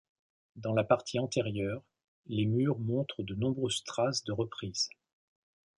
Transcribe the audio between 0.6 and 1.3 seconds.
la partie